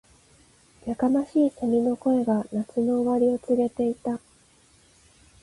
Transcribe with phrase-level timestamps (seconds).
[0.89, 4.19] •やかましい蝉の声が、夏の終わりを告げていた。